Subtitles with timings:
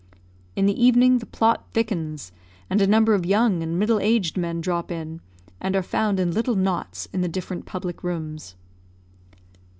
[0.55, 2.31] In the evening the plot thickens,
[2.71, 5.21] and a number of young and middle aged men drop in,
[5.59, 8.55] and are found in little knots in the different public rooms.